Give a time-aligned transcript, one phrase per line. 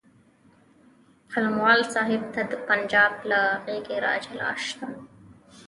[1.31, 4.85] قلموال صاحب ته د پنجاب له غېږې راجلا شه.